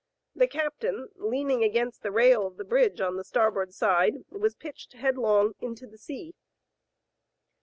The 0.33 0.47
captain, 0.47 1.09
leaning 1.15 1.63
against 1.63 2.01
the 2.01 2.09
rail 2.11 2.47
of 2.47 2.57
the 2.57 2.63
bridge 2.65 2.99
on 2.99 3.17
the 3.17 3.23
starboard 3.23 3.71
side, 3.71 4.25
was 4.31 4.55
pitched 4.55 4.93
headlong 4.93 5.53
into 5.61 5.85
the 5.85 5.99
sea. 5.99 6.33